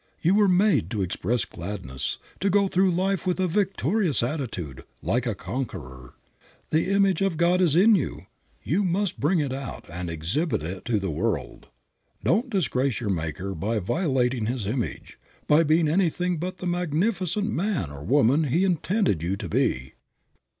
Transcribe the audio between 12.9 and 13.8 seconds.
your Maker by